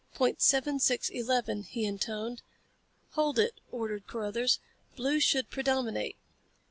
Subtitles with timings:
[0.15, 2.41] "Point seven six eleven," he intoned.
[3.11, 4.57] "Hold it," ordered Carruthers.
[4.95, 6.17] "Blue should predominate."